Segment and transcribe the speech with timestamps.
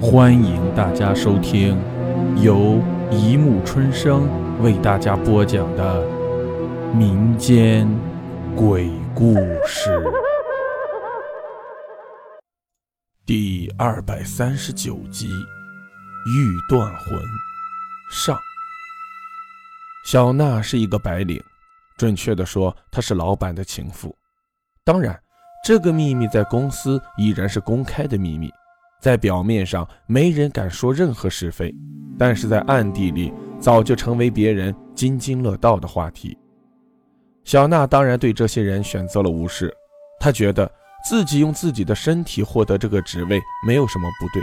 [0.00, 1.76] 欢迎大家收听
[2.40, 4.28] 由一木春生
[4.62, 6.06] 为大家播讲的
[6.94, 7.88] 民间
[8.54, 9.34] 鬼故
[9.66, 10.00] 事
[13.26, 17.18] 第二百三十九集《欲断魂》
[18.08, 18.38] 上。
[20.04, 21.42] 小娜是一个白领，
[21.96, 24.16] 准确的说，她是老板的情妇。
[24.84, 25.20] 当然，
[25.64, 28.48] 这个秘密在公司依然是公开的秘密。
[29.00, 31.74] 在表面上，没人敢说任何是非，
[32.18, 36.36] 但是在暗地里，早就成为别人津津乐道的话题。
[37.44, 39.72] 小娜当然对这些人选择了无视，
[40.20, 40.70] 她觉得
[41.08, 44.42] 自己用自己的身体获得这个职位没有什么不对。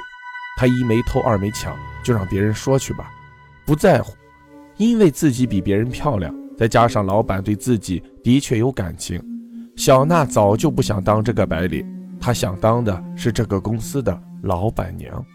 [0.57, 3.11] 她一没偷，二没抢，就让别人说去吧，
[3.65, 4.13] 不在乎。
[4.77, 9.21] 因为自己比别人漂亮，再加上老板对自己的确有感情，
[9.75, 11.85] 小娜早就不想当这个白领，
[12.19, 14.17] 她想当的是这个公司的。
[14.45, 15.25] 老板娘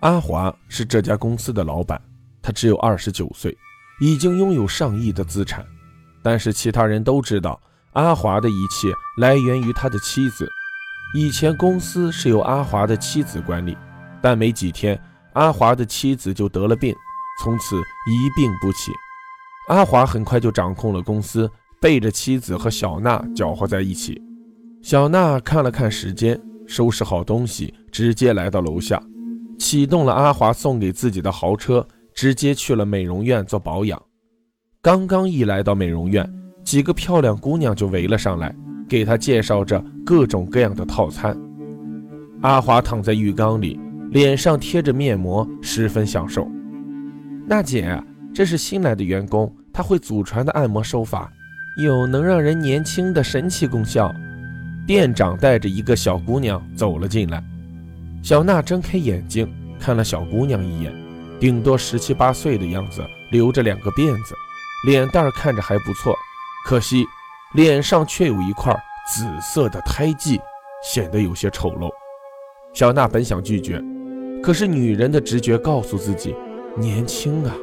[0.00, 2.00] 阿华是这家公司的老板，
[2.40, 3.54] 他只有二十九岁，
[4.00, 5.64] 已经拥有上亿的资产。
[6.22, 7.60] 但是其他人都知道，
[7.92, 8.88] 阿华的一切
[9.18, 10.48] 来源于他的妻子。
[11.14, 13.76] 以前公司是由阿华的妻子管理，
[14.22, 14.98] 但没几天，
[15.34, 16.94] 阿华的妻子就得了病，
[17.42, 18.90] 从此一病不起。
[19.68, 21.50] 阿华很快就掌控了公司，
[21.82, 24.20] 背着妻子和小娜搅和在一起。
[24.82, 26.40] 小娜看了看时间。
[26.66, 29.02] 收拾好东西，直接来到楼下，
[29.58, 34.00] 启动了阿华送给自己的豪车，直接去了美容院做保养。
[34.82, 36.28] 刚刚一来到美容院，
[36.62, 38.54] 几个漂亮姑娘就围了上来，
[38.88, 41.36] 给他介绍着各种各样的套餐。
[42.42, 46.46] 阿华躺在浴缸里，脸上贴着面膜，十分享受。
[47.46, 48.02] 娜姐，
[48.34, 51.32] 这是新来的员工，他会祖传的按摩手法，
[51.82, 54.14] 有能让人年轻的神奇功效。
[54.86, 57.42] 店长带着一个小姑娘走了进来，
[58.22, 60.92] 小娜睁开眼睛看了小姑娘一眼，
[61.40, 64.34] 顶多十七八岁的样子，留着两个辫子，
[64.86, 66.14] 脸蛋看着还不错，
[66.66, 67.06] 可惜
[67.54, 68.74] 脸上却有一块
[69.10, 70.38] 紫色的胎记，
[70.82, 71.88] 显得有些丑陋。
[72.74, 73.82] 小娜本想拒绝，
[74.42, 76.34] 可是女人的直觉告诉自己，
[76.76, 77.54] 年轻啊，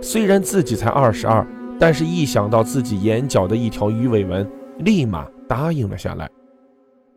[0.00, 1.46] 虽然自己才二十二，
[1.78, 6.30] 但是一想到自己眼角的一条鱼尾纹，立马答应了下来。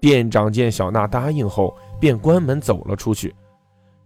[0.05, 3.33] 店长见小娜答应后，便关门走了出去。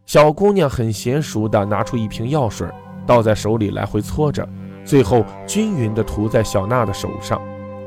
[0.06, 2.66] 小姑娘很娴熟地拿出一瓶药水，
[3.06, 4.48] 倒在手里来回搓着，
[4.86, 7.42] 最后均匀地涂在小娜的手上。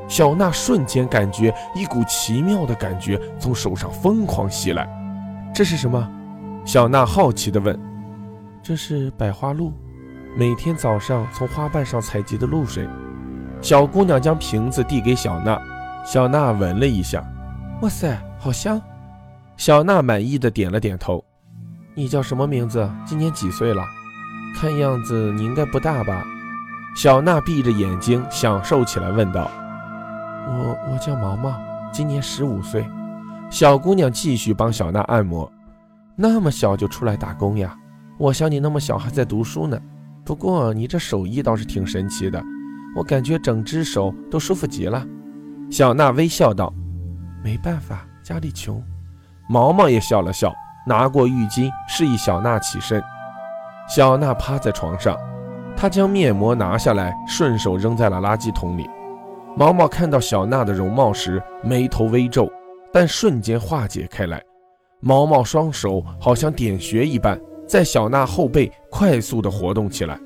[0.06, 4.86] 小娜瞬间感觉一股奇妙的感觉从手上疯狂袭来。
[5.54, 6.06] 这是什么？
[6.66, 7.74] 小娜好奇地问。
[8.62, 9.72] 这是百花露，
[10.36, 12.86] 每天早上从花瓣上采集的露水。
[13.62, 15.58] 小姑娘将瓶子递给小娜，
[16.04, 17.26] 小娜闻了一下。
[17.82, 18.80] 哇塞，好香！
[19.56, 21.24] 小娜满意的点了点头。
[21.96, 22.88] 你叫什么名字？
[23.04, 23.82] 今年几岁了？
[24.54, 26.24] 看样子你应该不大吧？
[26.94, 29.50] 小娜闭着眼睛享受起来，问道。
[30.46, 31.60] 我我叫毛毛，
[31.92, 32.86] 今年十五岁。
[33.50, 35.50] 小姑娘继续帮小娜按摩。
[36.14, 37.76] 那么小就出来打工呀？
[38.16, 39.76] 我想你那么小还在读书呢。
[40.24, 42.40] 不过你这手艺倒是挺神奇的，
[42.94, 45.04] 我感觉整只手都舒服极了。
[45.68, 46.72] 小娜微笑道。
[47.42, 48.82] 没办法，家里穷。
[49.48, 50.52] 毛毛也笑了笑，
[50.86, 53.02] 拿过浴巾示意小娜起身。
[53.88, 55.16] 小娜趴在床上，
[55.76, 58.88] 她将面膜拿下来，顺手扔在了垃圾桶里。
[59.56, 62.50] 毛毛看到小娜的容貌时，眉头微皱，
[62.92, 64.40] 但瞬间化解开来。
[65.00, 70.18] 毛毛双手好像点穴一般，在小娜后背快速地活动起来。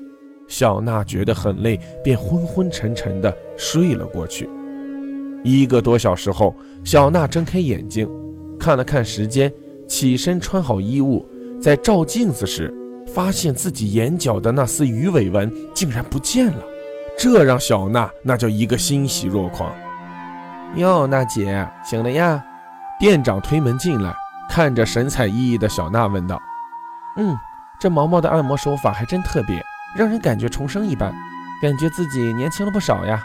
[0.47, 4.47] 小娜觉得很累，便昏昏沉沉地睡了过去。
[5.43, 8.09] 一个多小时后，小娜睁开眼睛，
[8.59, 9.51] 看了看时间，
[9.87, 11.25] 起身穿好衣物，
[11.61, 12.73] 在照镜子时，
[13.07, 16.63] 发现自己眼角的那丝鱼尾纹竟然不见了，
[17.17, 19.71] 这让小娜那叫一个欣喜若狂。
[20.75, 22.43] 哟，娜姐醒了呀？
[22.99, 24.13] 店长推门进来，
[24.49, 26.41] 看着神采奕奕的小娜问道
[27.15, 27.37] ：“嗯，
[27.79, 29.63] 这毛毛的按摩手法还真特别，
[29.95, 31.13] 让人感觉重生一般，
[31.61, 33.23] 感觉自己年轻了不少呀。”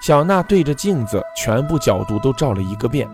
[0.00, 3.08] 小娜对着镜子，全部角度都照了一个遍。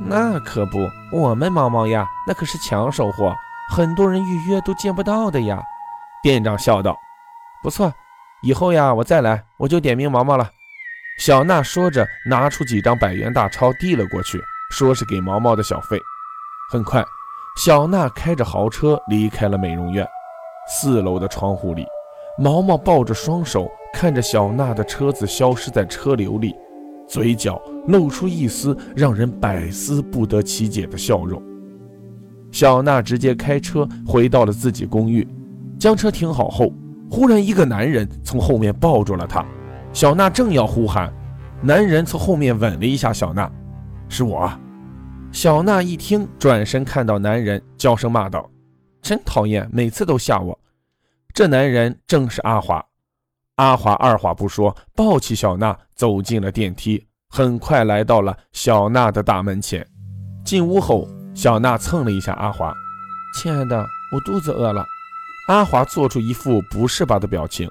[0.00, 0.78] 那可不，
[1.12, 3.34] 我们毛毛呀，那可是抢手货，
[3.70, 5.62] 很多人预约都见不到的呀。
[6.22, 6.96] 店长笑道
[7.62, 7.92] ：“不错，
[8.42, 10.48] 以后呀，我再来，我就点名毛毛了。”
[11.18, 15.98] 小娜说着，拿出几张百元大钞递了过去，说是给毛毛的小费。
[16.70, 17.04] 很快，
[17.56, 20.06] 小娜开着豪车离开了美容院。
[20.68, 21.86] 四楼的窗户里，
[22.36, 23.68] 毛毛抱着双手。
[23.92, 26.54] 看着小娜的车子消失在车流里，
[27.06, 31.42] 嘴角露出一丝让人百思不得其解的笑容。
[32.50, 35.26] 小娜直接开车回到了自己公寓，
[35.78, 36.72] 将车停好后，
[37.10, 39.44] 忽然一个男人从后面抱住了她。
[39.92, 41.12] 小娜正要呼喊，
[41.62, 43.50] 男人从后面吻了一下小娜
[44.08, 44.50] ：“是我。”
[45.32, 48.48] 小娜一听，转身看到男人，娇声骂道
[49.02, 50.58] ：“真讨厌，每次都吓我。”
[51.34, 52.84] 这男人正是阿华。
[53.58, 59.84] 阿华二话不说，抱起小娜走进了电梯，很快来到了小娜的大门前。
[60.44, 62.72] 进屋后，小娜蹭了一下阿华
[63.34, 63.84] ：“亲爱的，
[64.14, 64.84] 我肚子饿了。”
[65.48, 67.68] 阿华做出一副不是吧的表情，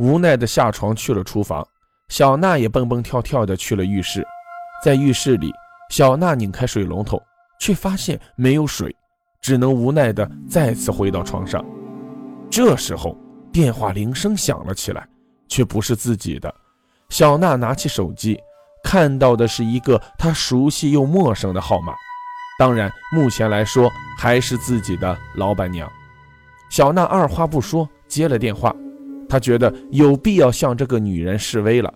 [0.00, 1.64] 无奈的下床去了厨房。
[2.08, 4.26] 小娜也蹦蹦跳跳的去了浴室，
[4.82, 5.52] 在浴室里。
[5.90, 7.22] 小娜拧开水龙头，
[7.60, 8.94] 却发现没有水，
[9.40, 11.64] 只能无奈的再次回到床上。
[12.50, 13.16] 这时候，
[13.52, 15.08] 电话铃声响了起来，
[15.48, 16.54] 却不是自己的。
[17.08, 18.38] 小娜拿起手机，
[18.84, 21.94] 看到的是一个她熟悉又陌生的号码。
[22.58, 25.90] 当然，目前来说还是自己的老板娘。
[26.70, 28.74] 小娜二话不说接了电话，
[29.28, 31.92] 她觉得有必要向这个女人示威了。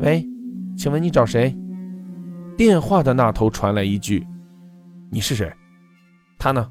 [0.00, 0.26] 喂，
[0.76, 1.56] 请问你找谁？
[2.56, 4.26] 电话的那头传来一句
[5.12, 5.52] ：“你是谁？
[6.38, 6.70] 他呢？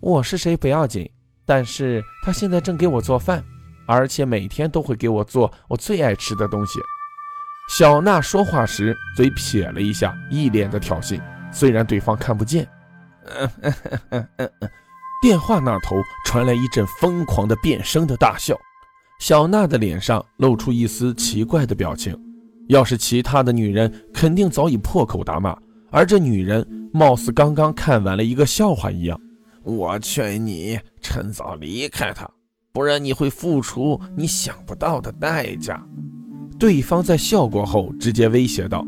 [0.00, 1.10] 我是谁不要紧，
[1.46, 3.42] 但是他现在正给我做饭，
[3.86, 6.80] 而且每天都会给我做我最爱吃的东西。”
[7.68, 12.68] 小娜说话时嘴撇了一下，一脸的挑衅，虽然对方看不见。
[15.20, 18.56] 电话那头传来一阵疯狂的变声的大笑，
[19.18, 22.16] 小娜的脸上露出一丝奇怪的表情。
[22.68, 25.56] 要是其他的女人，肯定早已破口大骂，
[25.90, 29.20] 而这女人貌似刚刚看完了一个笑话一样。
[29.64, 32.28] 我劝你趁早离开他，
[32.76, 35.82] 不然你会付出你想不到的代价。
[36.58, 38.86] 对方在笑过后直接威胁道：“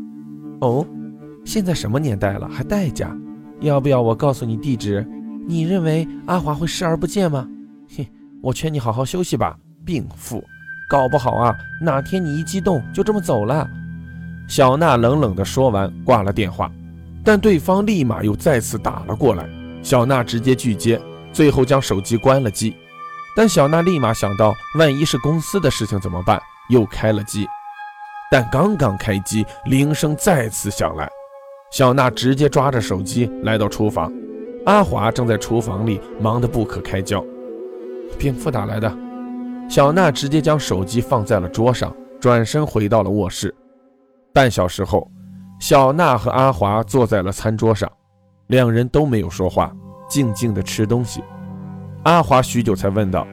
[0.61, 0.85] 哦，
[1.43, 3.17] 现在什么年代了，还代价？
[3.61, 5.03] 要不要我告诉你地址？
[5.47, 7.47] 你认为阿华会视而不见吗？
[7.89, 8.07] 嘿，
[8.43, 10.39] 我劝你好好休息吧，病妇。”
[10.87, 13.67] 搞不好啊，哪天你一激动就这么走了。
[14.47, 16.71] 小娜冷冷地说完，挂了电话。
[17.23, 19.49] 但对方立马又再次打了过来，
[19.81, 21.01] 小娜直接拒接，
[21.33, 22.75] 最后将手机关了机。
[23.35, 26.41] 但小娜立马想到，万一是公司的事情怎么办？
[26.69, 27.47] 又开了机。
[28.31, 31.09] 但刚刚开机，铃声再次响来，
[31.71, 34.11] 小娜直接抓着手机来到厨房，
[34.65, 37.23] 阿华正在厨房里忙得不可开交。
[38.17, 38.91] 病妇打来的。
[39.69, 43.53] 小娜直接将手机放在了桌上，转身回到了卧室。
[44.33, 45.09] 半小时后，
[45.59, 47.89] 小娜和阿华坐在了餐桌上，
[48.47, 49.71] 两人都没有说话，
[50.09, 51.23] 静静的吃东西。
[52.03, 53.27] 阿华许久才问道：“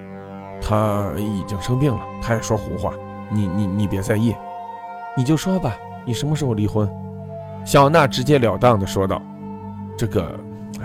[0.60, 2.92] 他已经生病了，他也说胡话，
[3.30, 4.34] 你你你别在意，
[5.16, 6.88] 你就说吧，你什么时候离婚？”
[7.64, 9.22] 小娜直截了当的说道
[9.96, 10.38] ：“这个，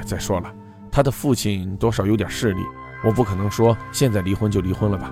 [0.06, 0.52] 再说了，
[0.92, 2.62] 他的父亲多少有点势力，
[3.04, 5.12] 我不可能说现在离婚就离婚了吧。”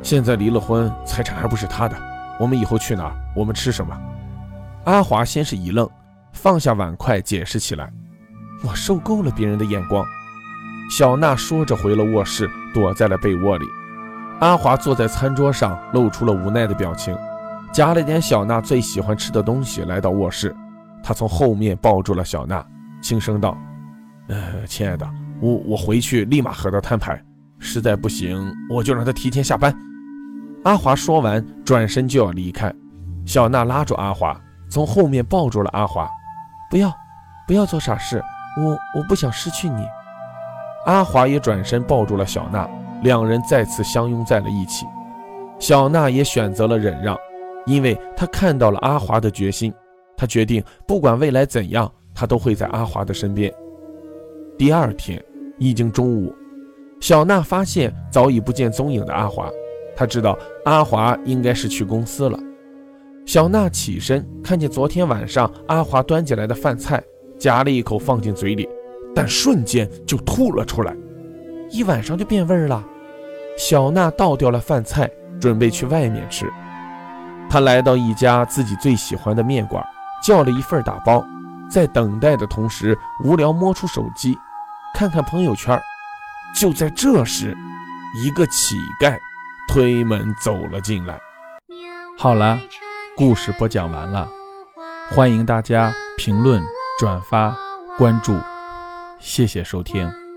[0.00, 1.96] 现在离了婚，财产还不是他的。
[2.38, 3.16] 我们以后去哪儿？
[3.34, 4.00] 我们吃什么？
[4.84, 5.88] 阿华先是一愣，
[6.32, 7.92] 放下碗筷，解释起来
[8.64, 10.06] ：“我受够了别人的眼光。”
[10.88, 13.66] 小娜说着回了卧室，躲在了被窝里。
[14.40, 17.16] 阿华坐在餐桌上，露出了无奈的表情，
[17.72, 20.54] 夹了点小娜最喜欢吃的东西，来到卧室。
[21.02, 22.64] 他从后面抱住了小娜，
[23.02, 23.56] 轻声道
[24.28, 25.06] ：“呃，亲爱的，
[25.40, 27.22] 我我回去立马和他摊牌，
[27.58, 29.74] 实在不行，我就让他提前下班。”
[30.64, 32.72] 阿华说完，转身就要离开。
[33.26, 34.34] 小娜拉住阿华，
[34.70, 36.08] 从后面抱住了阿华。
[36.70, 36.90] 不要，
[37.46, 38.22] 不要做傻事，
[38.58, 39.86] 我我不想失去你。
[40.88, 42.66] 阿华也转身抱住了小娜，
[43.02, 44.86] 两人再次相拥在了一起。
[45.58, 47.14] 小娜也选择了忍让，
[47.66, 49.70] 因为她看到了阿华的决心。
[50.16, 53.52] 她决定，不管未来怎样，她都会在阿华的身边。
[54.56, 55.22] 第二天，
[55.58, 56.34] 已经中午，
[57.00, 59.50] 小娜发现早已不见踪影的阿华。
[59.94, 62.40] 她知道阿华应该是去公司了。
[63.26, 67.02] 小娜起身，看见昨天晚上阿华端进来的饭菜，
[67.38, 68.66] 夹了一口放进嘴里，
[69.18, 70.94] 但瞬间就吐了出来，
[71.72, 72.84] 一晚上就变味了。
[73.58, 75.10] 小娜倒掉了饭菜，
[75.40, 76.48] 准备去外面吃。
[77.50, 79.84] 她来到一家自己最喜欢的面馆，
[80.22, 81.26] 叫了一份打包，
[81.68, 84.38] 在等待的同时，无聊摸出手机，
[84.94, 85.76] 看看朋友圈。
[86.54, 87.56] 就在这时，
[88.22, 89.18] 一个乞丐。
[89.68, 91.18] 推门走了进来。
[92.16, 92.56] 好了，
[93.16, 94.28] 故事播讲完了，
[95.10, 96.62] 欢迎大家评论、
[97.00, 97.54] 转发、
[97.98, 98.38] 关注，
[99.18, 100.27] 谢谢收听。